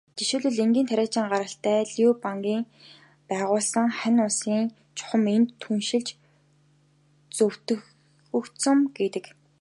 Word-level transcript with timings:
Жишээлбэл, 0.17 0.63
энгийн 0.65 0.87
тариачин 0.89 1.25
гаралтай 1.31 1.79
Лю 1.93 2.07
Бангийн 2.23 2.63
байгуулсан 3.29 3.87
Хань 3.99 4.21
улс 4.25 4.39
чухам 4.97 5.23
энд 5.35 5.49
түшиглэж 5.61 6.07
зөвтгөгдсөн 7.35 8.77
гэдэг. 8.97 9.25